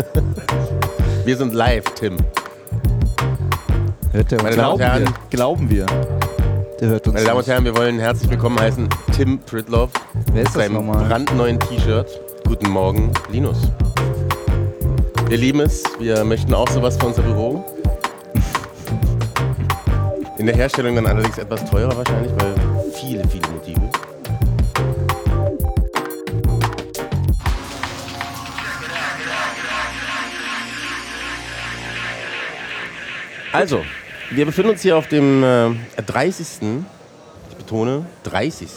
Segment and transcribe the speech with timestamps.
[1.24, 2.16] Wir sind live, Tim.
[4.12, 4.56] Hört der Meine uns?
[4.56, 5.14] Damen und Glauben Herren, wir.
[5.30, 5.86] Glauben wir.
[6.80, 7.14] Der hört uns.
[7.14, 7.46] meine Damen und.
[7.46, 11.06] Herren, wir wollen herzlich willkommen heißen Tim Pritloff Wer mit ist das seinem nochmal?
[11.06, 12.08] brandneuen T-Shirt.
[12.46, 13.58] Guten Morgen, Linus.
[15.28, 15.82] Wir lieben es.
[15.98, 17.64] Wir möchten auch sowas für unser Büro.
[20.38, 22.54] In der Herstellung dann allerdings etwas teurer wahrscheinlich, weil
[33.52, 33.82] Also,
[34.30, 35.70] wir befinden uns hier auf dem äh,
[36.06, 36.46] 30.
[37.50, 38.68] Ich betone 30.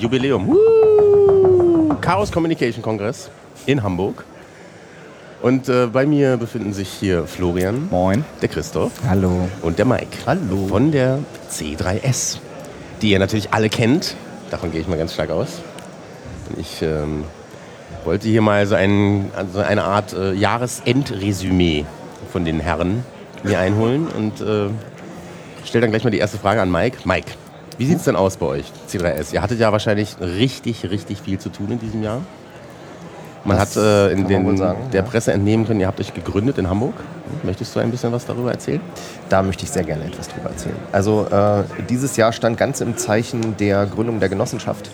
[0.00, 0.48] Jubiläum.
[0.48, 1.94] Woo!
[2.00, 3.30] Chaos Communication Kongress
[3.66, 4.24] in Hamburg.
[5.42, 8.24] Und äh, bei mir befinden sich hier Florian, Moin.
[8.42, 9.48] der Christoph Hallo.
[9.62, 10.18] und der Mike.
[10.26, 10.66] Hallo.
[10.68, 12.38] Von der C3S.
[13.00, 14.16] Die ihr natürlich alle kennt.
[14.50, 15.60] Davon gehe ich mal ganz stark aus.
[16.58, 17.22] Ich ähm,
[18.04, 21.84] wollte hier mal so, ein, also eine Art äh, Jahresendresümee
[22.32, 23.04] von den Herren
[23.42, 24.68] mir einholen und äh,
[25.64, 26.98] stelle dann gleich mal die erste Frage an Mike.
[27.04, 27.32] Mike,
[27.78, 29.32] wie sieht es denn aus bei euch, C3S?
[29.32, 32.20] Ihr hattet ja wahrscheinlich richtig, richtig viel zu tun in diesem Jahr.
[33.44, 35.06] Man Das hat äh, in den, sagen, der ja.
[35.08, 36.94] Presse entnehmen können, ihr habt euch gegründet in Hamburg.
[37.42, 38.80] Möchtest du ein bisschen was darüber erzählen?
[39.30, 40.76] Da möchte ich sehr gerne etwas drüber erzählen.
[40.92, 44.90] Also äh, dieses Jahr stand ganz im Zeichen der Gründung der Genossenschaft.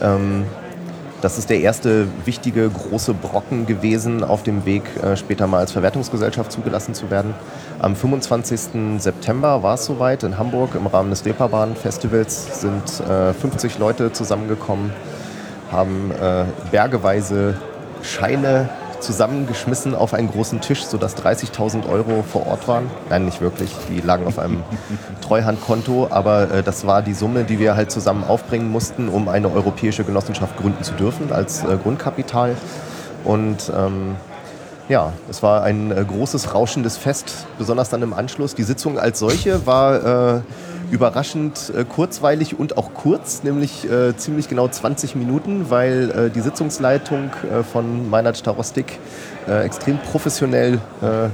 [0.00, 0.44] Ähm,
[1.24, 5.72] das ist der erste wichtige große Brocken gewesen auf dem Weg, äh, später mal als
[5.72, 7.32] Verwertungsgesellschaft zugelassen zu werden.
[7.78, 9.00] Am 25.
[9.00, 10.22] September war es soweit.
[10.22, 14.92] In Hamburg im Rahmen des Reeperbahn-Festivals sind äh, 50 Leute zusammengekommen,
[15.72, 17.56] haben äh, bergeweise
[18.02, 18.68] Scheine
[19.04, 22.90] zusammengeschmissen auf einen großen Tisch, sodass 30.000 Euro vor Ort waren.
[23.10, 23.70] Nein, nicht wirklich.
[23.88, 24.62] Die lagen auf einem
[25.20, 29.52] Treuhandkonto, aber äh, das war die Summe, die wir halt zusammen aufbringen mussten, um eine
[29.52, 32.56] europäische Genossenschaft gründen zu dürfen als äh, Grundkapital.
[33.24, 34.16] Und ähm,
[34.88, 38.54] ja, es war ein äh, großes, rauschendes Fest, besonders dann im Anschluss.
[38.54, 40.40] Die Sitzung als solche war äh,
[40.90, 46.40] überraschend äh, kurzweilig und auch kurz, nämlich äh, ziemlich genau 20 Minuten, weil äh, die
[46.40, 48.98] Sitzungsleitung äh, von Meinhard Starostik
[49.48, 51.28] äh, extrem professionell äh,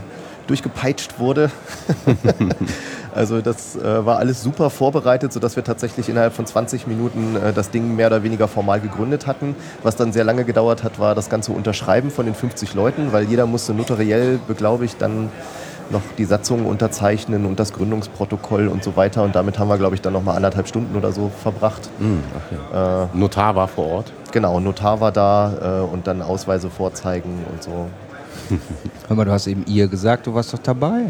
[0.47, 1.51] durchgepeitscht wurde.
[3.13, 7.97] Also das war alles super vorbereitet, sodass wir tatsächlich innerhalb von 20 Minuten das Ding
[7.97, 9.57] mehr oder weniger formal gegründet hatten.
[9.83, 13.25] Was dann sehr lange gedauert hat, war das ganze Unterschreiben von den 50 Leuten, weil
[13.25, 15.29] jeder musste notariell beglaubigt dann
[15.91, 19.23] noch die Satzung unterzeichnen und das Gründungsprotokoll und so weiter.
[19.23, 21.89] Und damit haben wir, glaube ich, dann nochmal anderthalb Stunden oder so verbracht.
[22.73, 24.13] Äh, Notar war vor Ort.
[24.33, 27.89] genau, Notar war da äh, und dann Ausweise vorzeigen und so.
[29.09, 31.07] Hör mal, du hast eben ihr gesagt, du warst doch dabei.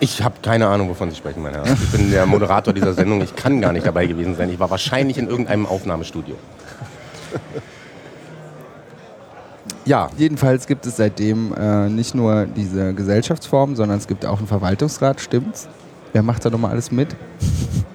[0.00, 1.72] Ich habe keine Ahnung, wovon Sie sprechen, meine Herren.
[1.82, 3.20] Ich bin der Moderator dieser Sendung.
[3.20, 4.50] Ich kann gar nicht dabei gewesen sein.
[4.50, 6.36] Ich war wahrscheinlich in irgendeinem Aufnahmestudio.
[9.84, 10.08] Ja.
[10.16, 15.20] Jedenfalls gibt es seitdem äh, nicht nur diese Gesellschaftsform, sondern es gibt auch einen Verwaltungsrat,
[15.20, 15.68] stimmt's?
[16.12, 17.08] Wer macht da nochmal alles mit?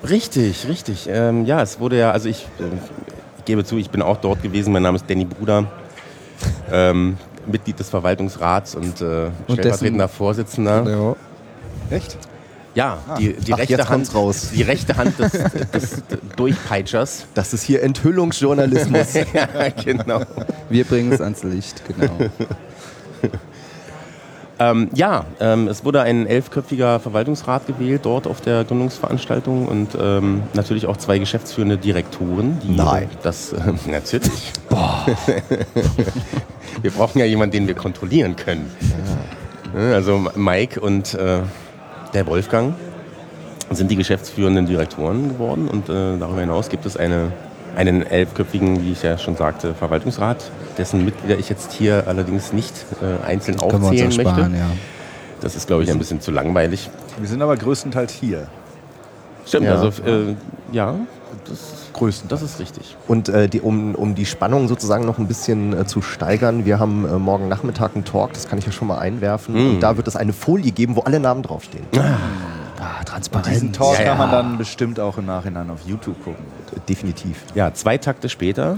[0.07, 1.07] Richtig, richtig.
[1.09, 2.63] Ähm, ja, es wurde ja, also ich, äh,
[3.39, 4.71] ich gebe zu, ich bin auch dort gewesen.
[4.73, 5.65] Mein Name ist Danny Bruder.
[6.71, 10.89] Ähm, Mitglied des Verwaltungsrats und, äh, Und stellvertretender dessen- Vorsitzender.
[10.89, 11.15] Ja.
[11.95, 12.17] Echt?
[12.75, 14.49] Ja, die, die, Ach, rechte Hand, raus.
[14.53, 16.03] die rechte Hand des, des
[16.35, 17.27] Durchpeitschers.
[17.35, 19.13] Das ist hier Enthüllungsjournalismus.
[19.33, 19.47] ja,
[19.83, 20.21] genau.
[20.69, 22.13] Wir bringen es ans Licht, genau.
[24.59, 30.43] Ähm, ja, ähm, es wurde ein elfköpfiger Verwaltungsrat gewählt dort auf der Gründungsveranstaltung und ähm,
[30.53, 32.59] natürlich auch zwei geschäftsführende Direktoren.
[32.61, 33.09] Die Nein.
[33.23, 33.59] Das, äh,
[33.91, 34.53] natürlich.
[36.81, 38.69] wir brauchen ja jemanden, den wir kontrollieren können.
[39.75, 41.39] Ja, Also Mike und äh,
[42.13, 42.75] der Wolfgang
[43.71, 47.31] sind die geschäftsführenden Direktoren geworden und äh, darüber hinaus gibt es eine,
[47.75, 52.73] einen elfköpfigen, wie ich ja schon sagte, Verwaltungsrat, dessen Mitglieder ich jetzt hier allerdings nicht
[53.01, 54.57] äh, einzeln Können wir uns aufzählen ersparen, möchte.
[54.57, 54.69] ja.
[55.41, 56.89] Das ist, glaube ich, ein bisschen zu langweilig.
[57.19, 58.47] Wir sind aber größtenteils hier.
[59.45, 59.73] Stimmt, Ja.
[59.75, 60.35] also äh,
[60.71, 60.95] ja,
[61.45, 61.59] das,
[61.93, 62.41] Größtenteils.
[62.41, 62.97] das ist richtig.
[63.07, 66.79] Und äh, die, um, um die Spannung sozusagen noch ein bisschen äh, zu steigern, wir
[66.79, 69.55] haben äh, morgen Nachmittag einen Talk, das kann ich ja schon mal einwerfen.
[69.55, 69.69] Mm.
[69.75, 71.85] Und da wird es eine Folie geben, wo alle Namen draufstehen.
[72.79, 73.47] Ah, Transparenz.
[73.47, 76.43] Diesen Talk Ja, kann man dann bestimmt auch im Nachhinein auf YouTube gucken.
[76.89, 77.43] Definitiv.
[77.55, 78.77] Ja, zwei Takte später,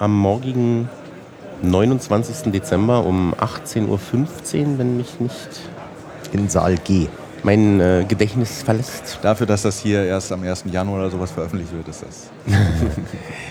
[0.00, 0.88] am morgigen
[1.62, 2.50] 29.
[2.52, 3.98] Dezember um 18.15 Uhr,
[4.78, 5.60] wenn mich nicht
[6.32, 7.08] In Saal G.
[7.44, 9.18] mein äh, Gedächtnis verlässt.
[9.22, 10.64] Dafür, dass das hier erst am 1.
[10.72, 12.30] Januar oder sowas veröffentlicht wird, ist das.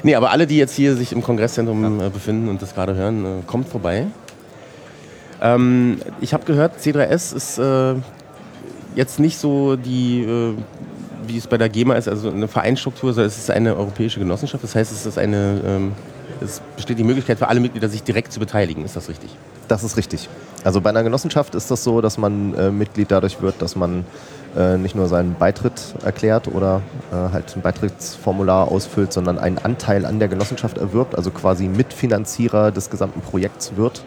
[0.06, 3.24] Nee, aber alle, die jetzt hier sich im Kongresszentrum äh, befinden und das gerade hören,
[3.24, 4.08] äh, kommt vorbei.
[5.42, 7.96] Ähm, ich habe gehört, C3S ist äh,
[8.96, 10.54] jetzt nicht so die, äh,
[11.26, 14.64] wie es bei der GEMA ist, also eine Vereinsstruktur, sondern es ist eine europäische Genossenschaft.
[14.64, 15.92] Das heißt, es ist eine, ähm,
[16.42, 18.84] es besteht die Möglichkeit für alle Mitglieder, sich direkt zu beteiligen.
[18.84, 19.30] Ist das richtig?
[19.68, 20.28] Das ist richtig.
[20.64, 24.06] Also bei einer Genossenschaft ist das so, dass man äh, Mitglied dadurch wird, dass man
[24.56, 26.82] äh, nicht nur seinen Beitritt erklärt oder
[27.12, 32.72] äh, halt ein Beitrittsformular ausfüllt, sondern einen Anteil an der Genossenschaft erwirbt, also quasi Mitfinanzierer
[32.72, 34.06] des gesamten Projekts wird.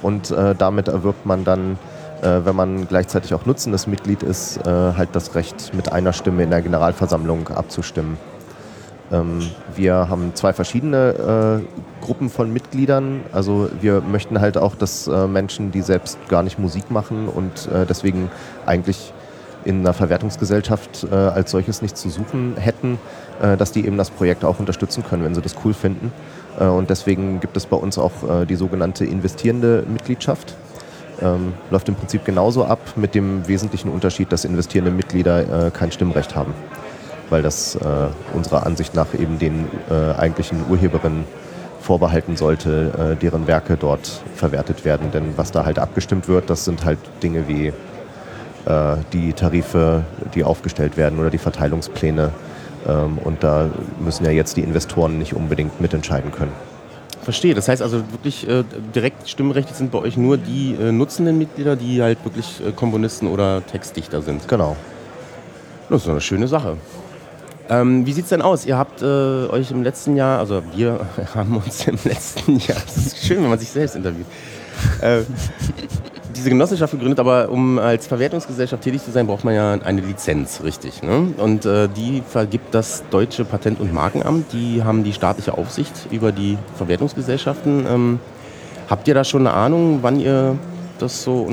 [0.00, 1.78] Und äh, damit erwirbt man dann,
[2.22, 6.44] äh, wenn man gleichzeitig auch nutzendes Mitglied ist, äh, halt das Recht, mit einer Stimme
[6.44, 8.16] in der Generalversammlung abzustimmen.
[9.10, 9.40] Ähm,
[9.74, 13.20] wir haben zwei verschiedene äh, Gruppen von Mitgliedern.
[13.32, 17.68] Also wir möchten halt auch, dass äh, Menschen, die selbst gar nicht Musik machen und
[17.72, 18.30] äh, deswegen
[18.66, 19.12] eigentlich
[19.64, 22.98] in einer Verwertungsgesellschaft äh, als solches nichts zu suchen hätten,
[23.42, 26.12] äh, dass die eben das Projekt auch unterstützen können, wenn sie das cool finden.
[26.58, 28.12] Äh, und deswegen gibt es bei uns auch
[28.48, 30.54] die sogenannte investierende Mitgliedschaft.
[31.20, 36.36] Ähm, läuft im Prinzip genauso ab, mit dem wesentlichen Unterschied, dass investierende Mitglieder kein Stimmrecht
[36.36, 36.54] haben
[37.30, 37.78] weil das äh,
[38.34, 41.24] unserer Ansicht nach eben den äh, eigentlichen Urheberinnen
[41.80, 45.10] vorbehalten sollte, äh, deren Werke dort verwertet werden.
[45.12, 50.04] Denn was da halt abgestimmt wird, das sind halt Dinge wie äh, die Tarife,
[50.34, 52.30] die aufgestellt werden oder die Verteilungspläne.
[52.86, 53.70] Ähm, und da
[54.00, 56.52] müssen ja jetzt die Investoren nicht unbedingt mitentscheiden können.
[57.22, 57.54] Verstehe.
[57.54, 58.64] Das heißt also wirklich äh,
[58.94, 63.28] direkt stimmrechtlich sind bei euch nur die äh, nutzenden Mitglieder, die halt wirklich äh, Komponisten
[63.28, 64.48] oder Textdichter sind.
[64.48, 64.76] Genau.
[65.90, 66.76] Das ist eine schöne Sache.
[67.70, 68.64] Ähm, wie sieht es denn aus?
[68.64, 71.00] Ihr habt äh, euch im letzten Jahr, also wir
[71.34, 74.26] haben uns im letzten Jahr, das ist schön, wenn man sich selbst interviewt,
[75.00, 75.20] äh,
[76.34, 80.62] diese Genossenschaft gegründet, aber um als Verwertungsgesellschaft tätig zu sein, braucht man ja eine Lizenz,
[80.62, 81.02] richtig.
[81.02, 81.34] Ne?
[81.36, 84.52] Und äh, die vergibt das Deutsche Patent- und Markenamt.
[84.52, 87.86] Die haben die staatliche Aufsicht über die Verwertungsgesellschaften.
[87.88, 88.20] Ähm,
[88.88, 90.56] habt ihr da schon eine Ahnung, wann ihr
[90.98, 91.48] das so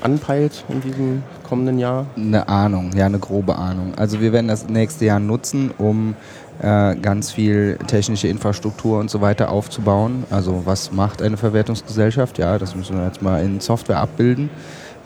[0.00, 2.06] anpeilt in diesem kommenden Jahr?
[2.16, 3.92] Eine Ahnung, ja, eine grobe Ahnung.
[3.96, 6.14] Also wir werden das nächste Jahr nutzen, um
[6.60, 10.24] äh, ganz viel technische Infrastruktur und so weiter aufzubauen.
[10.30, 12.38] Also was macht eine Verwertungsgesellschaft?
[12.38, 14.50] Ja, das müssen wir jetzt mal in Software abbilden,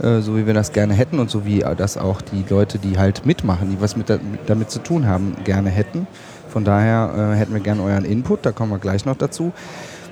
[0.03, 2.99] äh, so wie wir das gerne hätten und so wie das auch die Leute, die
[2.99, 6.07] halt mitmachen, die was mit da, damit zu tun haben, gerne hätten.
[6.49, 9.53] Von daher äh, hätten wir gerne euren Input, da kommen wir gleich noch dazu.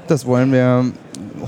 [0.09, 0.87] Das wollen wir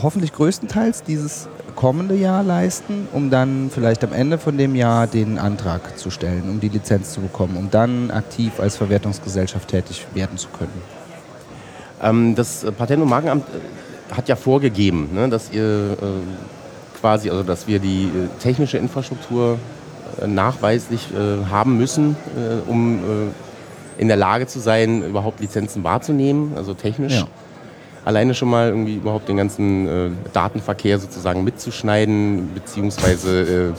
[0.02, 5.38] hoffentlich größtenteils dieses kommende Jahr leisten, um dann vielleicht am Ende von dem Jahr den
[5.38, 10.38] Antrag zu stellen, um die Lizenz zu bekommen, um dann aktiv als Verwertungsgesellschaft tätig werden
[10.38, 10.82] zu können.
[12.02, 15.96] Ähm, das Patent- und Markenamt äh, hat ja vorgegeben, ne, dass ihr äh,
[17.00, 19.58] quasi, also dass wir die äh, technische Infrastruktur
[20.20, 21.08] äh, nachweislich
[21.50, 22.16] haben müssen,
[22.66, 23.32] um
[23.98, 27.14] in der Lage zu sein, überhaupt Lizenzen wahrzunehmen, also technisch.
[27.14, 27.26] Ja
[28.04, 33.74] alleine schon mal irgendwie überhaupt den ganzen äh, Datenverkehr sozusagen mitzuschneiden, beziehungsweise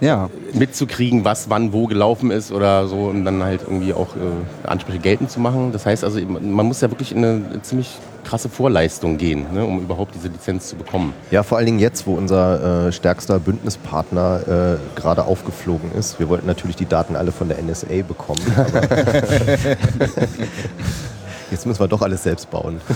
[0.00, 0.30] äh, ja.
[0.52, 4.98] mitzukriegen, was wann wo gelaufen ist oder so und dann halt irgendwie auch äh, Ansprüche
[4.98, 5.72] geltend zu machen.
[5.72, 9.80] Das heißt also, man muss ja wirklich in eine ziemlich krasse Vorleistung gehen, ne, um
[9.80, 11.12] überhaupt diese Lizenz zu bekommen.
[11.30, 16.18] Ja, vor allen Dingen jetzt, wo unser äh, stärkster Bündnispartner äh, gerade aufgeflogen ist.
[16.18, 18.40] Wir wollten natürlich die Daten alle von der NSA bekommen.
[21.54, 22.80] Jetzt müssen wir doch alles selbst bauen.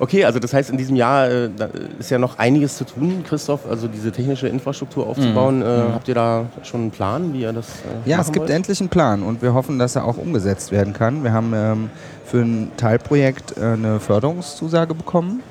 [0.00, 1.50] Okay, also das heißt, in diesem Jahr äh,
[1.98, 5.56] ist ja noch einiges zu tun, Christoph, also diese technische Infrastruktur aufzubauen.
[5.56, 5.62] Mhm.
[5.64, 5.92] Äh, mhm.
[5.92, 8.50] habt ihr da schon einen Plan, wie ihr das äh, Ja, es gibt wollt?
[8.50, 11.24] endlich einen Plan und wir hoffen, dass er auch umgesetzt werden kann.
[11.24, 11.90] Wir haben ähm,
[12.24, 15.42] für ein Teilprojekt äh, eine Förderungszusage bekommen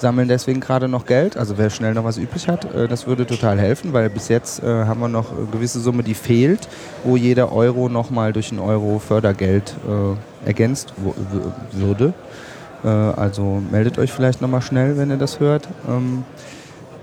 [0.00, 1.36] sammeln deswegen gerade noch Geld.
[1.36, 4.62] Also wer schnell noch was übrig hat, äh, das würde total helfen, weil bis jetzt
[4.62, 6.68] äh, haben wir noch eine gewisse Summe, die fehlt,
[7.04, 10.94] wo jeder Euro nochmal durch ein Euro Fördergeld äh, ergänzt
[11.72, 12.14] würde.
[12.82, 15.68] also meldet euch vielleicht nochmal schnell, wenn ihr das hört.
[15.86, 16.24] Ähm,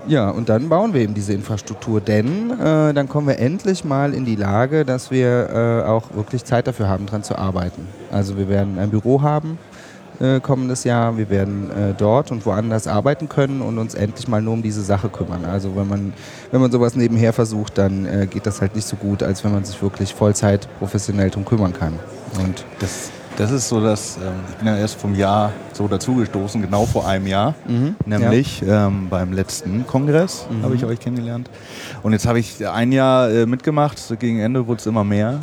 [0.08, 4.14] ja, und dann bauen wir eben diese Infrastruktur, denn äh, dann kommen wir endlich mal
[4.14, 7.86] in die Lage, dass wir äh, auch wirklich Zeit dafür haben, daran zu arbeiten.
[8.10, 9.58] Also wir werden ein Büro haben,
[10.20, 11.16] äh, kommendes Jahr.
[11.16, 14.82] Wir werden äh, dort und woanders arbeiten können und uns endlich mal nur um diese
[14.82, 15.44] Sache kümmern.
[15.44, 16.12] Also wenn man,
[16.50, 19.52] wenn man sowas nebenher versucht, dann äh, geht das halt nicht so gut, als wenn
[19.52, 21.94] man sich wirklich Vollzeit professionell darum kümmern kann.
[22.42, 26.60] Und das, das ist so, dass ähm, ich bin ja erst vom Jahr so dazugestoßen,
[26.60, 28.88] genau vor einem Jahr, mhm, nämlich ja.
[28.88, 30.64] ähm, beim letzten Kongress mhm.
[30.64, 31.48] habe ich euch kennengelernt.
[32.02, 35.38] Und jetzt habe ich ein Jahr äh, mitgemacht, gegen Ende wurde es immer mehr.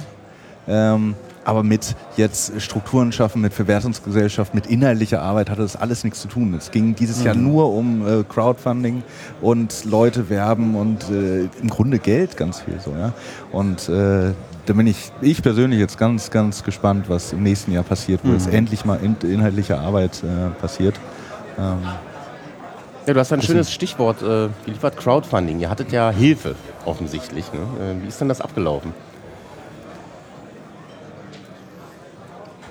[0.68, 6.22] Ähm, aber mit jetzt Strukturen schaffen, mit Verwertungsgesellschaft, mit inhaltlicher Arbeit hatte das alles nichts
[6.22, 6.54] zu tun.
[6.56, 7.26] Es ging dieses mhm.
[7.26, 9.04] Jahr nur um äh, Crowdfunding
[9.42, 12.92] und Leute werben und äh, im Grunde Geld ganz viel so.
[12.92, 13.14] Ja?
[13.52, 14.34] Und äh,
[14.66, 18.30] da bin ich, ich persönlich jetzt ganz, ganz gespannt, was im nächsten Jahr passiert, wo
[18.30, 18.36] mhm.
[18.36, 21.00] es endlich mal in, inhaltliche Arbeit äh, passiert.
[21.58, 21.78] Ähm,
[23.06, 25.60] ja, du hast ein schönes Stichwort äh, geliefert, Crowdfunding.
[25.60, 27.46] Ihr hattet ja Hilfe offensichtlich.
[27.54, 27.60] Ne?
[27.60, 28.94] Äh, wie ist denn das abgelaufen?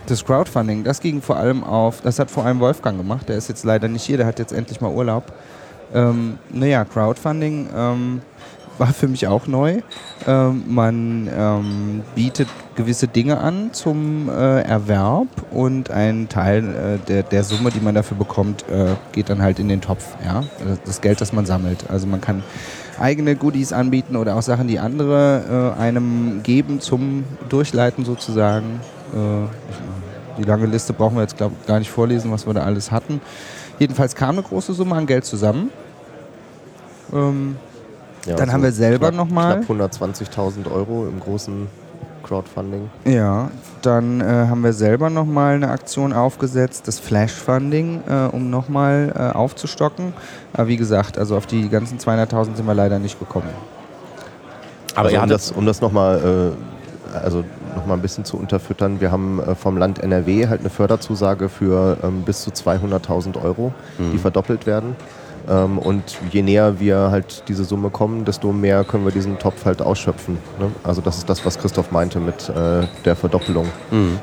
[0.06, 3.48] Das Crowdfunding, das ging vor allem auf, das hat vor allem Wolfgang gemacht, der ist
[3.48, 5.32] jetzt leider nicht hier, der hat jetzt endlich mal Urlaub.
[5.94, 8.22] Ähm, naja, Crowdfunding ähm,
[8.78, 9.80] war für mich auch neu.
[10.26, 17.22] Ähm, man ähm, bietet gewisse Dinge an zum äh, Erwerb und ein Teil äh, der,
[17.22, 20.16] der Summe, die man dafür bekommt, äh, geht dann halt in den Topf.
[20.24, 20.42] Ja?
[20.84, 21.88] Das Geld, das man sammelt.
[21.88, 22.42] Also man kann
[22.98, 28.80] eigene Goodies anbieten oder auch Sachen, die andere äh, einem geben zum Durchleiten sozusagen.
[29.12, 32.90] Äh, die lange Liste brauchen wir jetzt glaub, gar nicht vorlesen, was wir da alles
[32.90, 33.20] hatten.
[33.78, 35.70] Jedenfalls kam eine große Summe an Geld zusammen.
[37.12, 37.56] Ähm,
[38.26, 41.66] Ja, Dann so haben wir selber knapp, noch mal- Knapp 120.000 Euro im großen
[42.22, 42.88] Crowdfunding.
[43.04, 43.50] Ja,
[43.82, 49.36] dann äh, haben wir selber nochmal eine Aktion aufgesetzt, das Flash-Funding, äh, um nochmal äh,
[49.36, 50.14] aufzustocken.
[50.54, 53.50] Aber wie gesagt, also auf die ganzen 200.000 sind wir leider nicht gekommen.
[54.94, 56.73] Aber also um das, um das nochmal äh,
[57.12, 57.44] also
[57.76, 61.48] noch mal ein bisschen zu unterfüttern, wir haben äh, vom Land NRW halt eine Förderzusage
[61.48, 63.72] für ähm, bis zu 200.000 Euro,
[64.12, 64.96] die verdoppelt werden.
[65.48, 69.64] Ähm, und je näher wir halt diese Summe kommen, desto mehr können wir diesen Topf
[69.64, 70.38] halt ausschöpfen.
[70.58, 70.70] Ne?
[70.82, 73.66] Also das ist das, was Christoph meinte mit äh, der Verdoppelung,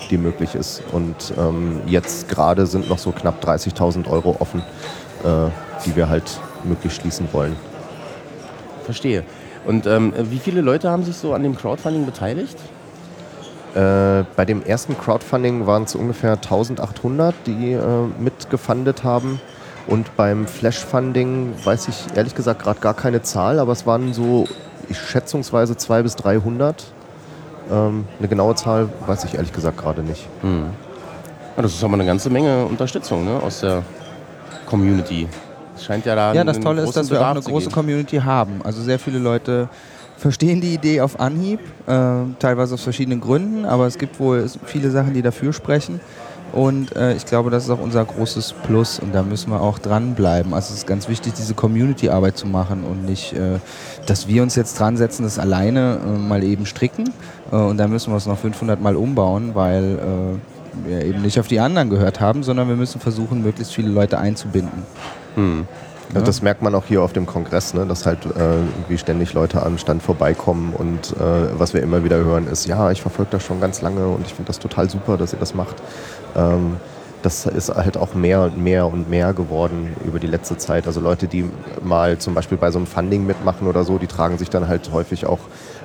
[0.10, 0.82] die möglich ist.
[0.92, 4.62] Und ähm, jetzt gerade sind noch so knapp 30.000 Euro offen,
[5.24, 5.50] äh,
[5.86, 7.56] die wir halt möglich schließen wollen.
[8.86, 9.24] verstehe.
[9.66, 12.58] Und ähm, wie viele Leute haben sich so an dem Crowdfunding beteiligt?
[13.76, 17.82] Äh, bei dem ersten Crowdfunding waren es ungefähr 1800, die äh,
[18.20, 19.40] mitgefundet haben.
[19.88, 24.48] Und beim Flash-Funding weiß ich ehrlich gesagt gerade gar keine Zahl, aber es waren so
[24.90, 26.86] ich schätzungsweise 200 bis 300.
[27.72, 30.28] Ähm, eine genaue Zahl weiß ich ehrlich gesagt gerade nicht.
[31.56, 33.84] Ja, das ist aber eine ganze Menge Unterstützung ne, aus der
[34.66, 35.28] Community.
[35.82, 37.72] Es scheint ja da Ja, das Tolle ist, dass wir auch eine große.
[37.72, 38.62] Community haben.
[38.64, 39.68] Also sehr viele Leute
[40.16, 41.92] verstehen die Idee auf Anhieb, äh,
[42.38, 46.00] teilweise aus verschiedenen Gründen, aber es gibt wohl viele Sachen, die dafür sprechen.
[46.54, 49.80] Und äh, ich glaube, das ist auch unser großes Plus und da müssen wir auch
[49.80, 50.54] dranbleiben.
[50.54, 53.60] Also es ist ganz wichtig, diese Community-Arbeit zu machen und nicht, äh,
[54.06, 57.10] dass wir uns jetzt dran setzen, das alleine äh, mal eben stricken
[57.52, 61.40] äh, und dann müssen wir es noch 500 Mal umbauen, weil äh, wir eben nicht
[61.40, 64.84] auf die anderen gehört haben, sondern wir müssen versuchen, möglichst viele Leute einzubinden.
[66.14, 69.34] Also das merkt man auch hier auf dem Kongress, ne, dass halt äh, irgendwie ständig
[69.34, 73.32] Leute am Stand vorbeikommen und äh, was wir immer wieder hören ist, ja, ich verfolge
[73.32, 75.76] das schon ganz lange und ich finde das total super, dass ihr das macht.
[76.36, 76.78] Ähm,
[77.22, 80.88] das ist halt auch mehr und mehr und mehr geworden über die letzte Zeit.
[80.88, 81.50] Also Leute, die
[81.84, 84.92] mal zum Beispiel bei so einem Funding mitmachen oder so, die tragen sich dann halt
[84.92, 85.40] häufig auch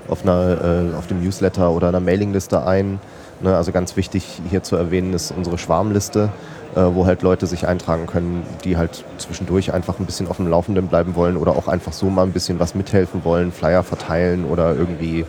[0.08, 3.00] auf, einer, äh, auf dem Newsletter oder einer Mailingliste ein.
[3.42, 6.30] Ne, also ganz wichtig hier zu erwähnen ist unsere Schwarmliste,
[6.80, 10.88] wo halt Leute sich eintragen können, die halt zwischendurch einfach ein bisschen auf dem Laufenden
[10.88, 14.74] bleiben wollen oder auch einfach so mal ein bisschen was mithelfen wollen, Flyer verteilen oder
[14.74, 15.24] irgendwie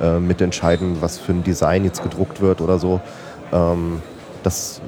[0.00, 3.00] äh, mitentscheiden, was für ein Design jetzt gedruckt wird oder so.
[3.52, 4.00] Ähm,
[4.42, 4.80] das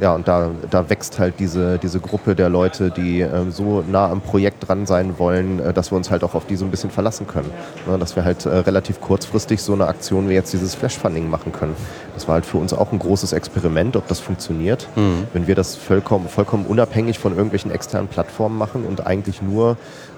[0.00, 4.10] ja, und da, da wächst halt diese, diese Gruppe der Leute, die ähm, so nah
[4.10, 6.70] am Projekt dran sein wollen, äh, dass wir uns halt auch auf die so ein
[6.70, 7.50] bisschen verlassen können.
[7.86, 11.52] Ne, dass wir halt äh, relativ kurzfristig so eine Aktion wie jetzt dieses Flash-Funding machen
[11.52, 11.76] können.
[12.14, 14.88] Das war halt für uns auch ein großes Experiment, ob das funktioniert.
[15.32, 19.76] Wenn wir das vollkommen, vollkommen unabhängig von irgendwelchen externen Plattformen machen und eigentlich nur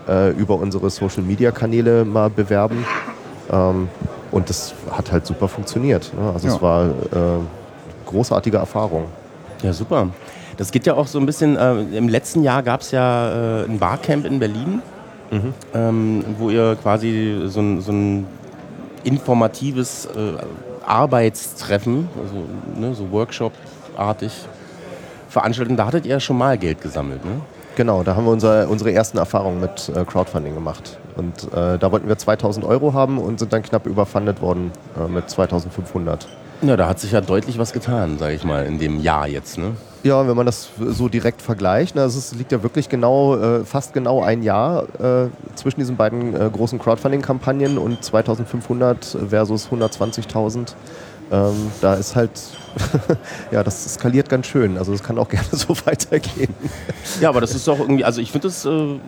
[0.09, 2.85] äh, über unsere Social-Media-Kanäle mal bewerben.
[3.50, 3.88] Ähm,
[4.30, 6.12] und das hat halt super funktioniert.
[6.18, 6.33] Ne?
[6.33, 6.54] Also Ja.
[6.54, 6.90] es war äh,
[8.06, 9.04] großartige Erfahrung.
[9.63, 10.09] Ja, super.
[10.57, 13.65] Das geht ja auch so ein bisschen, äh, im letzten Jahr gab es ja äh,
[13.65, 14.83] ein Barcamp in Berlin,
[15.75, 18.27] ähm, wo ihr quasi so ein, so ein
[19.05, 20.33] informatives äh,
[20.87, 24.33] Arbeitstreffen, also ne, so Workshop-artig
[25.29, 25.73] veranstaltet.
[25.73, 27.41] Und da hattet ihr ja schon mal Geld gesammelt, ne?
[27.77, 30.99] Genau, da haben wir unser, unsere ersten Erfahrungen mit äh, Crowdfunding gemacht.
[31.15, 35.07] Und äh, da wollten wir 2000 Euro haben und sind dann knapp überfundet worden äh,
[35.07, 36.27] mit 2500.
[36.63, 39.59] Ja, da hat sich ja deutlich was getan, sage ich mal, in dem Jahr jetzt,
[39.59, 39.73] ne?
[40.03, 43.65] Ja, wenn man das so direkt vergleicht, ne, also es liegt ja wirklich genau, äh,
[43.65, 50.75] fast genau ein Jahr äh, zwischen diesen beiden äh, großen Crowdfunding-Kampagnen und 2500 versus 120.000.
[51.33, 52.31] Ähm, da ist halt,
[53.51, 54.79] ja, das skaliert ganz schön.
[54.79, 56.55] Also es kann auch gerne so weitergehen.
[57.21, 58.99] Ja, aber das ist doch irgendwie, also ich finde es äh,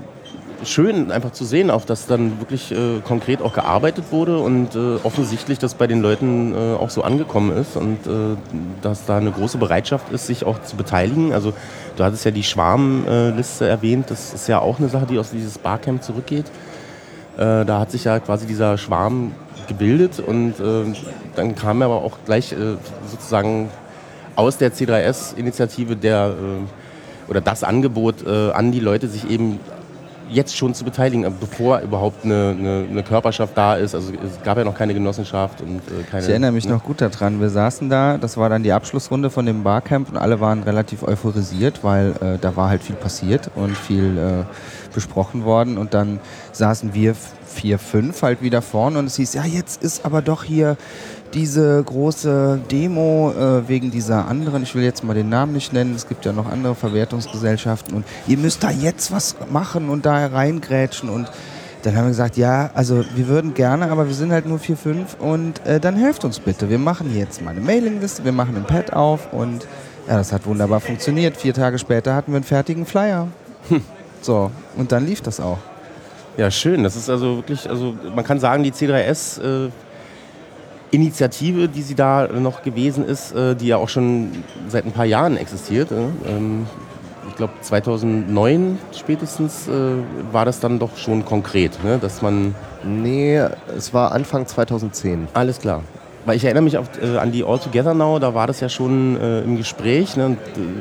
[0.64, 4.96] schön, einfach zu sehen, auch dass dann wirklich äh, konkret auch gearbeitet wurde und äh,
[5.02, 8.36] offensichtlich das bei den Leuten äh, auch so angekommen ist und äh,
[8.82, 11.32] dass da eine große Bereitschaft ist, sich auch zu beteiligen.
[11.32, 11.52] Also
[11.96, 15.58] du hattest ja die Schwarmliste erwähnt, das ist ja auch eine Sache, die aus dieses
[15.58, 16.46] Barcamp zurückgeht.
[17.36, 19.32] Äh, da hat sich ja quasi dieser Schwarm
[19.68, 20.94] gebildet und äh,
[21.36, 22.54] dann kam aber auch gleich
[23.06, 23.68] sozusagen
[24.34, 26.34] aus der C3S-Initiative der
[27.28, 29.60] oder das Angebot äh, an die Leute, sich eben
[30.30, 33.94] jetzt schon zu beteiligen, bevor überhaupt eine, eine, eine, Körperschaft da ist.
[33.94, 36.22] Also es gab ja noch keine Genossenschaft und äh, keine.
[36.22, 36.72] Ich erinnere mich ne?
[36.72, 37.40] noch gut daran.
[37.40, 41.02] Wir saßen da, das war dann die Abschlussrunde von dem Barcamp und alle waren relativ
[41.02, 44.44] euphorisiert, weil äh, da war halt viel passiert und viel äh,
[44.94, 45.78] besprochen worden.
[45.78, 46.20] Und dann
[46.52, 47.14] saßen wir
[47.48, 50.76] vier, fünf halt wieder vorne und es hieß, ja, jetzt ist aber doch hier
[51.34, 55.94] diese große Demo äh, wegen dieser anderen, ich will jetzt mal den Namen nicht nennen,
[55.94, 60.26] es gibt ja noch andere Verwertungsgesellschaften und ihr müsst da jetzt was machen und da
[60.26, 61.30] reingrätschen und
[61.82, 64.76] dann haben wir gesagt, ja, also wir würden gerne, aber wir sind halt nur vier,
[64.76, 66.68] fünf und äh, dann helft uns bitte.
[66.68, 69.66] Wir machen jetzt mal eine Mailingliste, wir machen ein Pad auf und
[70.08, 71.36] ja, das hat wunderbar funktioniert.
[71.36, 73.28] Vier Tage später hatten wir einen fertigen Flyer.
[73.68, 73.82] Hm.
[74.22, 75.58] So, und dann lief das auch.
[76.38, 76.84] Ja, schön.
[76.84, 79.70] Das ist also wirklich, also man kann sagen, die C3S äh,
[80.92, 85.04] Initiative, die sie da noch gewesen ist, äh, die ja auch schon seit ein paar
[85.04, 85.90] Jahren existiert.
[85.90, 86.66] Ähm,
[87.28, 89.72] ich glaube 2009 spätestens äh,
[90.30, 91.98] war das dann doch schon konkret, ne?
[92.00, 92.54] dass man...
[92.84, 93.42] Nee,
[93.76, 95.26] es war Anfang 2010.
[95.34, 95.82] Alles klar.
[96.24, 98.68] Weil ich erinnere mich auf, äh, an die All Together Now, da war das ja
[98.68, 100.16] schon im Gespräch.
[100.16, 100.36] Ne?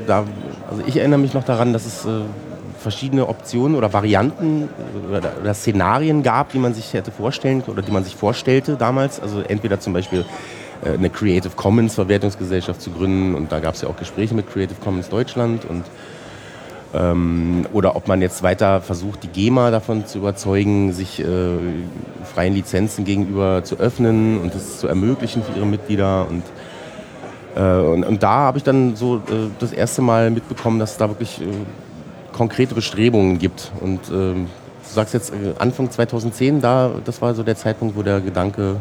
[0.05, 0.25] Da,
[0.69, 2.05] also ich erinnere mich noch daran, dass es
[2.87, 4.69] verschiedene Optionen oder Varianten
[5.09, 9.19] oder, oder, Szenarien gab, die man sich hätte vorstellen oder die man sich vorstellte damals.
[9.19, 10.23] Also entweder zum Beispiel
[10.85, 14.49] äh, eine Creative Commons Verwertungsgesellschaft zu gründen und da gab es ja auch Gespräche mit
[14.49, 15.83] Creative Commons Deutschland und
[16.93, 21.25] ähm, oder ob man jetzt weiter versucht, die GEMA davon zu überzeugen, sich äh,
[22.33, 26.43] freien Lizenzen gegenüber zu öffnen und das zu ermöglichen für ihre Mitglieder und
[27.57, 31.09] äh, und, und, da habe ich dann so äh, das erste Mal mitbekommen, dass da
[31.09, 31.45] wirklich äh,
[32.37, 33.71] konkrete Bestrebungen gibt.
[33.81, 34.45] Und ähm,
[34.87, 38.77] du sagst jetzt äh, Anfang 2010, da, das war so der Zeitpunkt, wo der Gedanke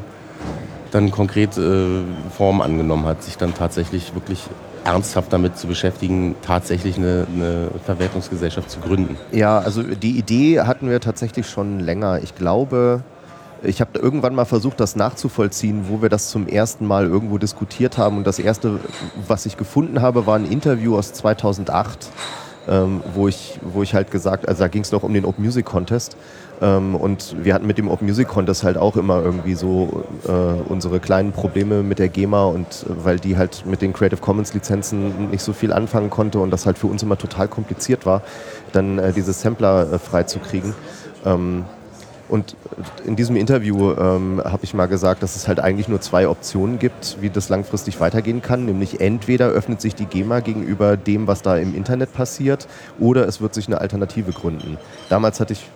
[0.91, 2.03] dann konkret äh,
[2.37, 4.45] Form angenommen hat, sich dann tatsächlich wirklich
[4.85, 9.17] ernsthaft damit zu beschäftigen, tatsächlich eine, eine, Verwertungsgesellschaft zu gründen?
[9.33, 12.23] Ja, also die Idee hatten wir tatsächlich schon länger.
[12.23, 13.03] Ich glaube,
[13.65, 17.99] ich habe irgendwann mal versucht, das nachzuvollziehen, wo wir das zum ersten Mal irgendwo diskutiert
[17.99, 18.19] haben.
[18.19, 18.79] Und das erste,
[19.27, 22.09] was ich gefunden habe, war ein Interview aus 2008
[22.69, 25.45] ähm, wo, ich, wo ich halt gesagt, also da ging es noch um den Open
[25.45, 26.17] Music Contest.
[26.61, 30.31] Ähm, und wir hatten mit dem Open Music Contest halt auch immer irgendwie so äh,
[30.69, 34.55] unsere kleinen Probleme mit der GEMA und äh, weil die halt mit den Creative Commons
[34.55, 38.23] Lizenzen nicht so viel anfangen konnte und das halt für uns immer total kompliziert war,
[38.73, 40.75] dann äh, diese Sampler äh, freizukriegen.
[41.25, 41.65] Ähm,
[42.29, 42.57] und
[43.05, 46.79] in diesem Interview ähm, habe ich mal gesagt, dass es halt eigentlich nur zwei Optionen
[46.79, 48.65] gibt, wie das langfristig weitergehen kann.
[48.65, 52.67] Nämlich entweder öffnet sich die GEMA gegenüber dem, was da im Internet passiert,
[52.99, 54.79] oder es wird sich eine Alternative gründen.
[55.09, 55.67] Damals hatte ich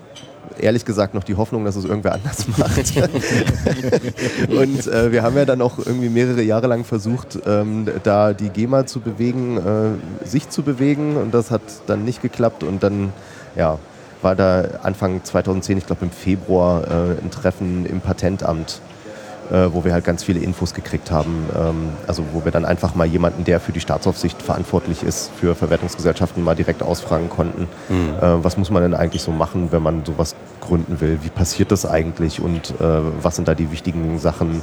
[0.58, 2.78] ehrlich gesagt noch die Hoffnung, dass es irgendwer anders macht.
[4.48, 8.48] und äh, wir haben ja dann auch irgendwie mehrere Jahre lang versucht, ähm, da die
[8.48, 13.12] GEMA zu bewegen, äh, sich zu bewegen und das hat dann nicht geklappt und dann
[13.56, 13.78] ja,
[14.22, 18.80] war da Anfang 2010, ich glaube im Februar, äh, ein Treffen im Patentamt,
[19.50, 21.46] äh, wo wir halt ganz viele Infos gekriegt haben.
[21.58, 25.54] Ähm, also wo wir dann einfach mal jemanden, der für die Staatsaufsicht verantwortlich ist, für
[25.54, 27.68] Verwertungsgesellschaften mal direkt ausfragen konnten.
[27.88, 28.14] Mhm.
[28.20, 31.18] Äh, was muss man denn eigentlich so machen, wenn man sowas gründen will?
[31.22, 32.84] Wie passiert das eigentlich und äh,
[33.22, 34.62] was sind da die wichtigen Sachen?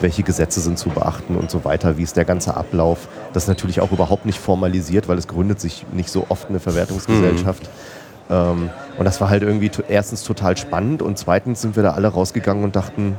[0.00, 1.98] Welche Gesetze sind zu beachten und so weiter?
[1.98, 3.08] Wie ist der ganze Ablauf?
[3.32, 6.60] Das ist natürlich auch überhaupt nicht formalisiert, weil es gründet sich nicht so oft eine
[6.60, 7.64] Verwertungsgesellschaft.
[7.64, 7.97] Mhm.
[8.30, 12.08] Ähm, und das war halt irgendwie erstens total spannend und zweitens sind wir da alle
[12.08, 13.16] rausgegangen und dachten,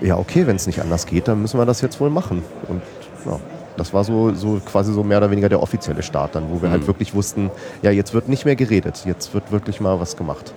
[0.00, 2.42] ja okay, wenn es nicht anders geht, dann müssen wir das jetzt wohl machen.
[2.68, 2.82] Und
[3.26, 3.40] ja,
[3.76, 6.62] das war so, so quasi so mehr oder weniger der offizielle Start dann, wo wir
[6.62, 6.72] halt mhm.
[6.72, 7.50] halt wirklich wussten,
[7.82, 10.52] ja jetzt wird nicht mehr geredet, jetzt wird wirklich mal was gemacht.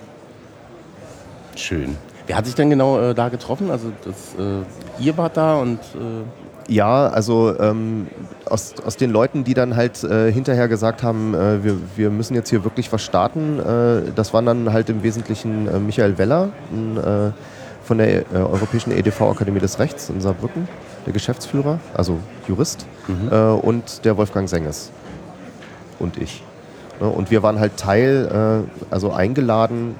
[1.56, 1.96] Schön.
[2.26, 3.70] Wer hat sich denn genau äh, da getroffen?
[3.70, 5.78] Also das, äh, ihr wart da und...
[5.78, 8.08] Äh ja, also ähm,
[8.44, 12.34] aus, aus den Leuten, die dann halt äh, hinterher gesagt haben, äh, wir, wir müssen
[12.34, 16.50] jetzt hier wirklich was starten, äh, das waren dann halt im Wesentlichen äh, Michael Weller
[16.72, 17.32] ein, äh,
[17.84, 20.68] von der äh, Europäischen EDV-Akademie des Rechts in Saarbrücken,
[21.06, 23.28] der Geschäftsführer, also Jurist, mhm.
[23.60, 24.90] und der Wolfgang Senges
[26.00, 26.42] und ich.
[27.00, 29.94] Ne, und wir waren halt Teil, also eingeladen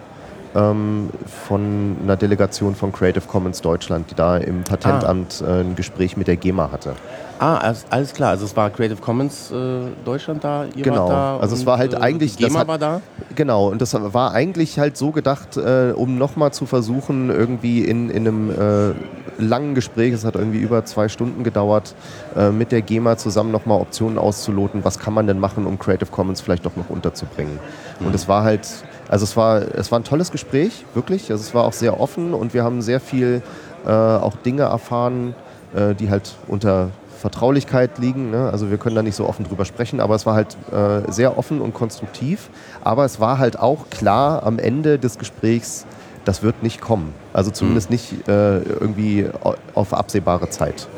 [0.56, 1.10] ähm,
[1.46, 5.58] von einer Delegation von Creative Commons Deutschland, die da im Patentamt ah.
[5.58, 6.94] äh, ein Gespräch mit der GEMA hatte.
[7.38, 8.30] Ah, alles klar.
[8.30, 11.08] Also es war Creative Commons äh, Deutschland da, ihr genau.
[11.08, 13.02] da also es war halt äh, eigentlich GEMA hat, war da.
[13.34, 13.68] Genau.
[13.68, 18.26] Und das war eigentlich halt so gedacht, äh, um nochmal zu versuchen, irgendwie in, in
[18.26, 18.94] einem äh,
[19.38, 21.94] langen Gespräch, es hat irgendwie über zwei Stunden gedauert,
[22.34, 24.84] äh, mit der GEMA zusammen nochmal Optionen auszuloten.
[24.84, 27.58] Was kann man denn machen, um Creative Commons vielleicht doch noch unterzubringen?
[28.00, 28.06] Mhm.
[28.06, 28.66] Und es war halt
[29.08, 31.30] also es war, es war ein tolles Gespräch, wirklich.
[31.30, 33.42] Also es war auch sehr offen und wir haben sehr viel
[33.86, 35.34] äh, auch Dinge erfahren,
[35.74, 36.90] äh, die halt unter
[37.20, 38.30] Vertraulichkeit liegen.
[38.30, 38.50] Ne?
[38.50, 41.38] Also wir können da nicht so offen drüber sprechen, aber es war halt äh, sehr
[41.38, 42.50] offen und konstruktiv.
[42.82, 45.86] Aber es war halt auch klar am Ende des Gesprächs,
[46.24, 47.14] das wird nicht kommen.
[47.32, 47.94] Also zumindest mhm.
[47.94, 49.26] nicht äh, irgendwie
[49.74, 50.88] auf absehbare Zeit.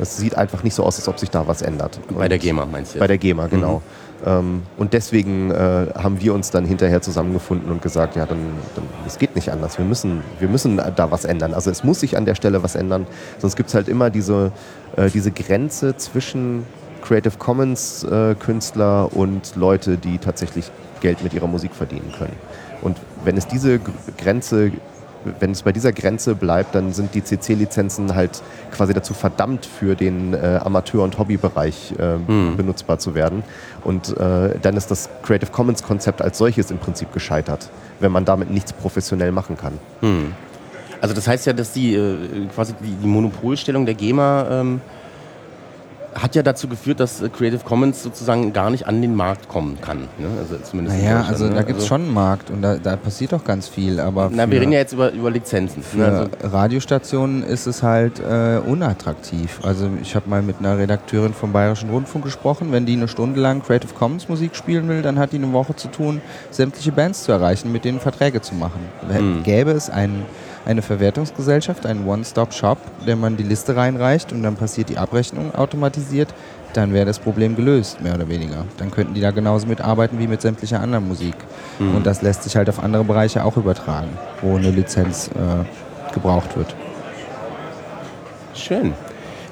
[0.00, 1.98] Es sieht einfach nicht so aus, als ob sich da was ändert.
[2.10, 2.98] Bei der GEMA meinst du?
[2.98, 3.76] Bei der GEMA, genau.
[3.76, 3.82] Mhm.
[4.24, 8.38] Ähm, und deswegen äh, haben wir uns dann hinterher zusammengefunden und gesagt, ja, dann,
[8.74, 9.78] dann es geht nicht anders.
[9.78, 11.54] Wir müssen, wir müssen da was ändern.
[11.54, 13.06] Also es muss sich an der Stelle was ändern.
[13.38, 14.52] Sonst gibt es halt immer diese,
[14.96, 16.64] äh, diese Grenze zwischen
[17.02, 22.36] Creative Commons äh, Künstler und Leute, die tatsächlich Geld mit ihrer Musik verdienen können.
[22.80, 23.80] Und wenn es diese
[24.18, 24.70] Grenze
[25.40, 29.94] wenn es bei dieser Grenze bleibt, dann sind die CC-Lizenzen halt quasi dazu verdammt, für
[29.94, 32.56] den äh, Amateur- und Hobbybereich äh, mhm.
[32.56, 33.42] benutzbar zu werden.
[33.84, 38.50] Und äh, dann ist das Creative Commons-Konzept als solches im Prinzip gescheitert, wenn man damit
[38.50, 39.78] nichts professionell machen kann.
[40.00, 40.34] Mhm.
[41.00, 44.80] Also das heißt ja, dass die äh, quasi die, die, Monopolstellung der GEMA ähm
[46.14, 50.08] hat ja dazu geführt, dass Creative Commons sozusagen gar nicht an den Markt kommen kann.
[50.18, 50.28] Ne?
[50.38, 51.54] Also zumindest naja, also ne?
[51.54, 54.00] da gibt es also schon einen Markt und da, da, passiert doch ganz viel.
[54.00, 55.82] Aber Na, wir reden ja jetzt über, über Lizenzen.
[55.82, 59.60] Für also Radiostationen ist es halt äh, unattraktiv.
[59.62, 62.72] Also ich habe mal mit einer Redakteurin vom Bayerischen Rundfunk gesprochen.
[62.72, 65.74] Wenn die eine Stunde lang Creative Commons Musik spielen will, dann hat die eine Woche
[65.76, 66.20] zu tun,
[66.50, 68.80] sämtliche Bands zu erreichen, mit denen Verträge zu machen.
[69.08, 69.42] Mhm.
[69.42, 70.24] Gäbe es einen
[70.64, 76.28] eine Verwertungsgesellschaft, einen One-Stop-Shop, der man die Liste reinreicht und dann passiert die Abrechnung automatisiert,
[76.72, 78.64] dann wäre das Problem gelöst, mehr oder weniger.
[78.78, 81.34] Dann könnten die da genauso mitarbeiten wie mit sämtlicher anderen Musik.
[81.78, 81.96] Mhm.
[81.96, 86.56] Und das lässt sich halt auf andere Bereiche auch übertragen, wo eine Lizenz äh, gebraucht
[86.56, 86.74] wird.
[88.54, 88.94] Schön.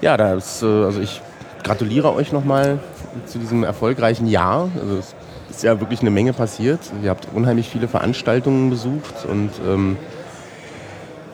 [0.01, 1.20] Ja, das, äh, also ich
[1.62, 2.79] gratuliere euch nochmal
[3.27, 4.70] zu diesem erfolgreichen Jahr.
[4.81, 5.14] Also es
[5.51, 6.81] ist ja wirklich eine Menge passiert.
[7.03, 9.96] Ihr habt unheimlich viele Veranstaltungen besucht und ähm,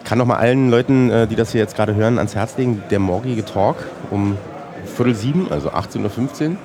[0.07, 2.83] kann noch mal allen Leuten, äh, die das hier jetzt gerade hören, ans Herz legen,
[2.91, 3.77] der morgige Talk
[4.11, 4.39] um
[4.87, 6.57] Viertel sieben, also 18.15 Uhr.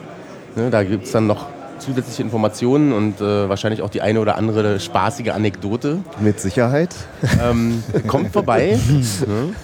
[0.55, 1.47] Ne, da gibt es dann noch
[1.79, 5.99] zusätzliche Informationen und äh, wahrscheinlich auch die eine oder andere spaßige Anekdote.
[6.19, 6.95] Mit Sicherheit.
[7.43, 8.79] Ähm, kommt vorbei.
[9.27, 9.55] ne?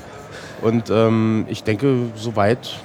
[0.64, 2.80] Und ähm, ich denke, soweit.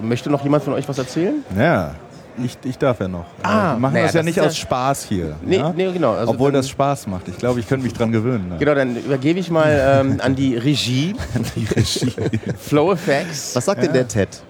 [0.00, 1.44] Möchte noch jemand von euch was erzählen?
[1.58, 1.96] Ja,
[2.44, 3.26] ich, ich darf ja noch.
[3.42, 5.36] Ah, wir machen naja, das ja das nicht aus Spaß hier.
[5.42, 5.72] Nee, ja?
[5.76, 6.12] nee genau.
[6.12, 7.28] Also Obwohl das Spaß macht.
[7.28, 8.48] Ich glaube, ich könnte mich dran gewöhnen.
[8.48, 8.56] Ne?
[8.58, 11.14] Genau, dann übergebe ich mal ähm, an die Regie.
[11.34, 12.12] an die Regie.
[12.58, 13.54] Flow Effects.
[13.56, 13.86] Was sagt ja.
[13.86, 14.42] denn der Ted?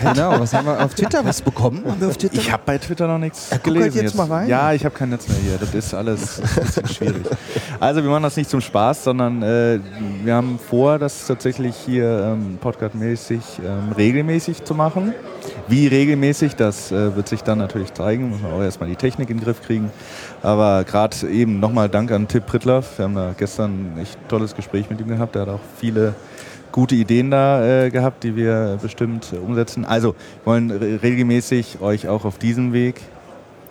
[0.00, 1.82] Genau, was haben wir auf Twitter was bekommen?
[1.98, 2.28] Twitter?
[2.32, 3.82] Ich habe bei Twitter noch nichts ja, gelesen.
[3.82, 4.48] Halt jetzt, jetzt, mal rein.
[4.48, 5.58] Ja, ich habe kein Netz mehr hier.
[5.58, 7.24] Das ist alles ein bisschen schwierig.
[7.80, 9.78] Also wir machen das nicht zum Spaß, sondern äh,
[10.22, 15.14] wir haben vor, das tatsächlich hier ähm, podcastmäßig ähm, regelmäßig zu machen.
[15.68, 18.30] Wie regelmäßig, das äh, wird sich dann natürlich zeigen.
[18.30, 19.90] Muss man auch erstmal die Technik in den Griff kriegen.
[20.42, 22.98] Aber gerade eben nochmal Dank an Tipp Prittlaff.
[22.98, 25.36] Wir haben da gestern ein echt tolles Gespräch mit ihm gehabt.
[25.36, 26.14] Er hat auch viele
[26.74, 29.84] gute Ideen da äh, gehabt, die wir bestimmt äh, umsetzen.
[29.84, 33.00] Also, wir wollen re regelmäßig euch auch auf diesem Weg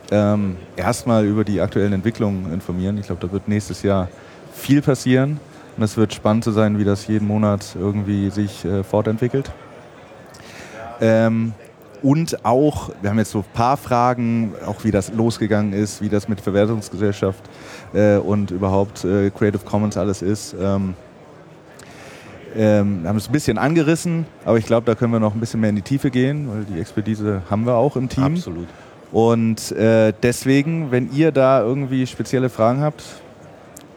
[0.09, 2.97] ähm, erstmal über die aktuellen Entwicklungen informieren.
[2.97, 4.07] Ich glaube, da wird nächstes Jahr
[4.53, 5.41] viel passieren.
[5.75, 9.51] Und es wird spannend zu sein, wie das jeden Monat irgendwie sich äh, fortentwickelt.
[11.01, 11.51] Ähm,
[12.01, 16.09] und auch, wir haben jetzt so ein paar Fragen, auch wie das losgegangen ist, wie
[16.09, 17.43] das mit Verwertungsgesellschaft
[17.93, 20.55] äh, und überhaupt äh, Creative Commons alles ist.
[20.57, 20.93] Ähm,
[22.55, 25.59] ähm, haben es ein bisschen angerissen, aber ich glaube, da können wir noch ein bisschen
[25.59, 28.35] mehr in die Tiefe gehen, weil die Expertise haben wir auch im Team.
[28.35, 28.67] Absolut.
[29.11, 33.03] Und äh, deswegen, wenn ihr da irgendwie spezielle Fragen habt,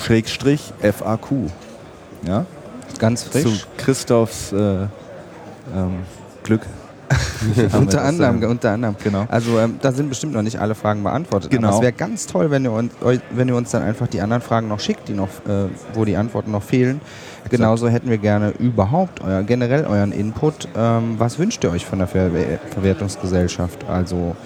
[0.00, 1.50] Schrägstrich FAQ.
[2.26, 2.46] Ja?
[2.98, 3.42] Ganz frisch.
[3.42, 4.88] Zu Christophs äh, ähm,
[6.42, 6.62] Glück.
[7.72, 8.96] unter anderem, unter anderem.
[9.02, 9.26] Genau.
[9.28, 11.50] Also ähm, da sind bestimmt noch nicht alle Fragen beantwortet.
[11.50, 11.68] Genau.
[11.68, 12.92] Aber es wäre ganz toll, wenn ihr, uns,
[13.30, 16.16] wenn ihr uns dann einfach die anderen Fragen noch schickt, die noch, äh, wo die
[16.16, 17.00] Antworten noch fehlen.
[17.50, 20.68] Genauso hätten wir gerne überhaupt euer, generell euren Input.
[20.76, 22.30] Ähm, was wünscht ihr euch von der Ver
[22.70, 23.84] Verwertungsgesellschaft?
[23.88, 24.36] Also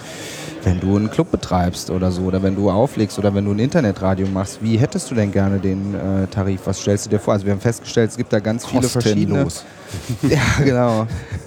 [0.64, 3.58] wenn du einen Club betreibst oder so, oder wenn du auflegst oder wenn du ein
[3.58, 6.62] Internetradio machst, wie hättest du denn gerne den äh, Tarif?
[6.64, 7.34] Was stellst du dir vor?
[7.34, 9.46] Also wir haben festgestellt, es gibt da ganz viele verschiedene.
[10.22, 11.06] ja, genau.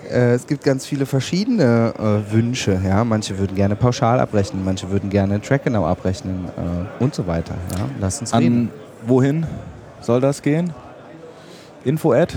[0.10, 2.80] Äh, es gibt ganz viele verschiedene äh, Wünsche.
[2.84, 3.04] Ja?
[3.04, 7.56] Manche würden gerne pauschal abrechnen, manche würden gerne Trackgenau abrechnen äh, und so weiter.
[7.78, 7.86] Ja?
[8.00, 8.72] Lass uns An reden.
[9.08, 9.46] Wohin
[10.02, 10.74] soll das gehen?
[11.86, 12.34] Info at?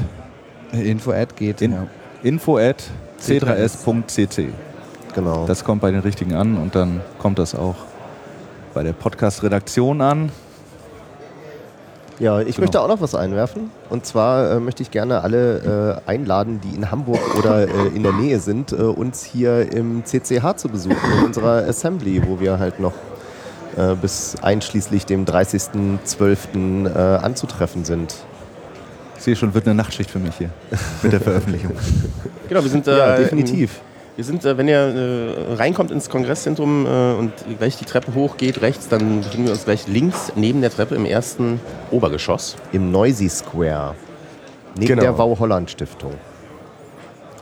[0.72, 1.62] Info at geht.
[1.62, 1.86] In, ja.
[2.22, 2.84] Info at
[3.20, 4.48] c3s.cc.
[5.14, 5.46] Genau.
[5.46, 7.76] Das kommt bei den Richtigen an und dann kommt das auch
[8.74, 10.30] bei der Podcast-Redaktion an.
[12.18, 12.60] Ja, ich Genau.
[12.66, 13.70] möchte auch noch was einwerfen.
[13.90, 18.02] Und zwar äh, möchte ich gerne alle äh, einladen, die in Hamburg oder äh, in
[18.02, 22.58] der Nähe sind, äh, uns hier im CCH zu besuchen, in unserer Assembly, wo wir
[22.58, 22.92] halt noch
[23.76, 26.86] äh, bis einschließlich dem 30.12.
[26.92, 28.14] Äh, anzutreffen sind.
[29.28, 30.48] Ich sehe schon, wird eine Nachtschicht für mich hier
[31.02, 31.72] mit der Veröffentlichung.
[32.48, 33.82] Genau, wir sind äh, Ja, definitiv.
[34.16, 38.62] Wir sind, äh, wenn ihr äh, reinkommt ins Kongresszentrum äh, und gleich die Treppe hochgeht,
[38.62, 41.60] rechts, dann befinden wir uns gleich links neben der Treppe im ersten
[41.90, 42.56] Obergeschoss.
[42.72, 43.96] Im Noisy Square.
[44.76, 45.02] Neben Genau.
[45.02, 46.14] der Wau Holland Stiftung.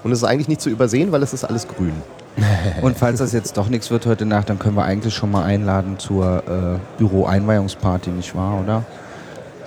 [0.02, 1.92] Und es ist eigentlich nicht zu übersehen, weil es ist alles grün.
[2.82, 5.44] Und falls das jetzt doch nichts wird heute Nacht, dann können wir eigentlich schon mal
[5.44, 8.82] einladen zur äh, Büro-Einweihungsparty, nicht wahr, oder?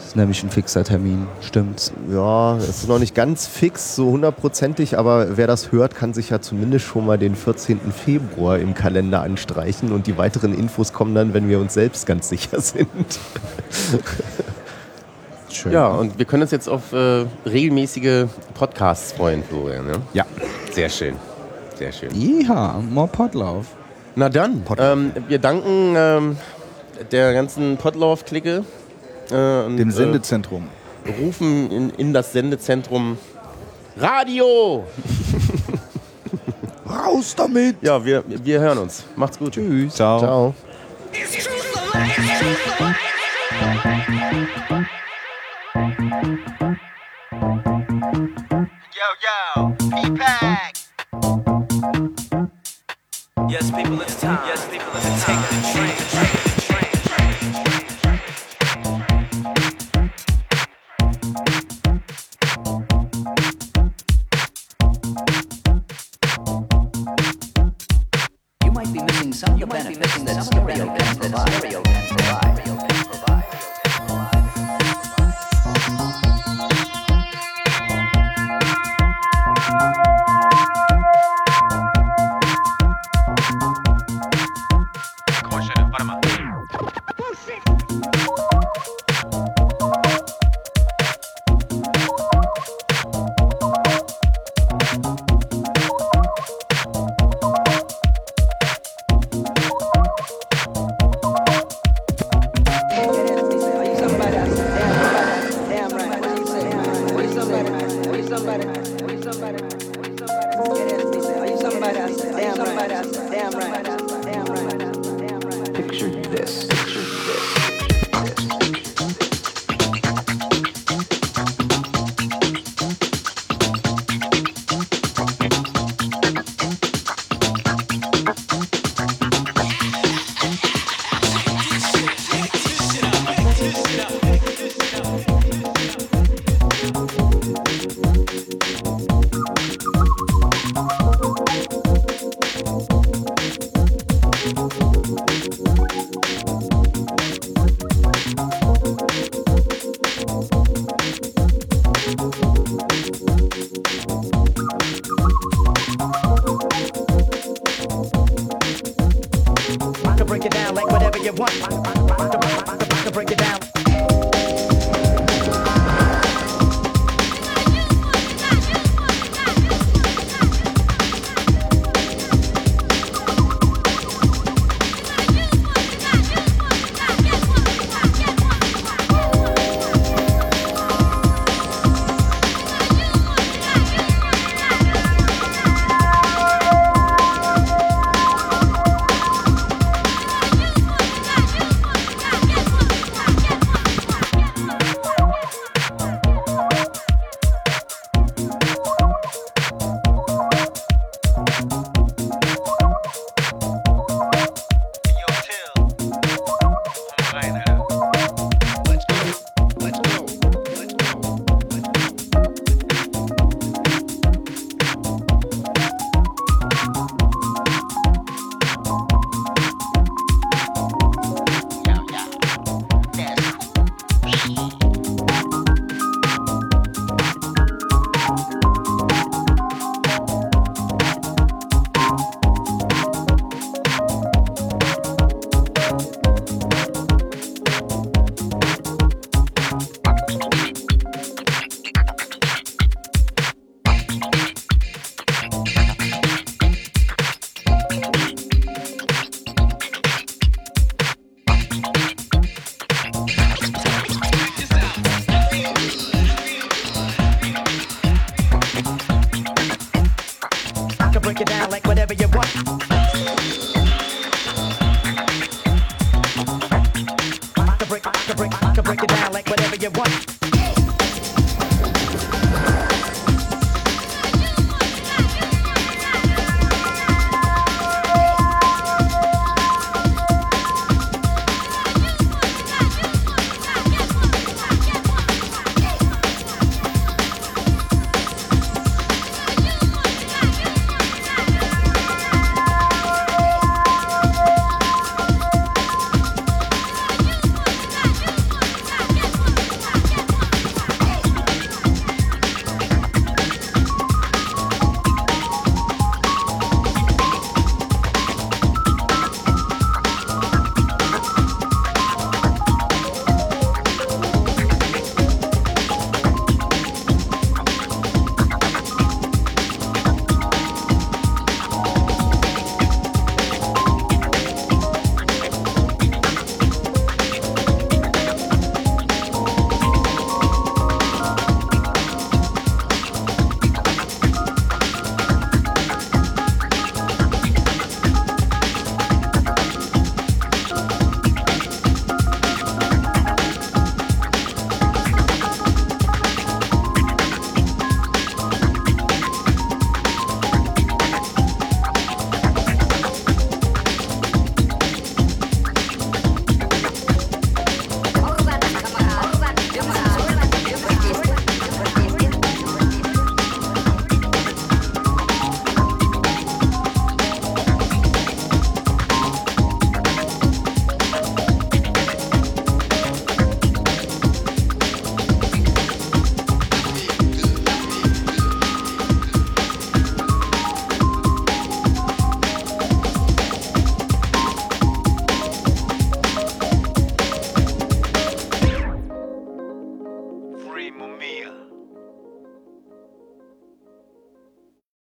[0.10, 1.94] Das ist nämlich ein fixer Termin, stimmt's?
[2.12, 6.32] Ja, es ist noch nicht ganz fix, so hundertprozentig, aber wer das hört, kann sich
[6.32, 7.80] ja zumindest schon mal den 14.
[7.92, 12.28] Februar im Kalender anstreichen und die weiteren Infos kommen dann, wenn wir uns selbst ganz
[12.28, 13.20] sicher sind.
[15.52, 15.74] Schön.
[15.74, 19.86] Ja, und wir können uns jetzt auf äh, regelmäßige Podcasts freuen, Florian.
[19.86, 20.02] Ne?
[20.14, 20.26] Ja.
[20.72, 21.18] Sehr schön.
[21.76, 22.10] Sehr schön.
[22.16, 23.68] Ja, more Potlauf.
[24.16, 26.38] Na dann, ähm, wir danken ähm,
[27.12, 28.64] der ganzen Podlove-Clique.
[29.32, 30.68] Äh, und, Dem Sendezentrum.
[31.06, 33.18] Äh, rufen in, in das Sendezentrum
[33.98, 34.86] Radio!
[36.90, 37.78] Raus damit!
[37.82, 39.04] Ja, wir, wir hören uns.
[39.16, 39.54] Macht's gut.
[39.54, 39.96] Tschüss.
[39.96, 40.20] Ciao.
[40.20, 40.56] Ciao.
[48.94, 50.74] Yo, yo, P-Pack.
[53.50, 54.40] Yes, people, it's time.
[54.46, 54.79] Yes, people,